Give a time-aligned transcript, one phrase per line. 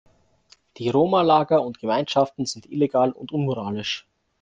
[0.77, 4.07] Die Roma-Lager und -Gemeinschaften sind illegal und unmoralisch.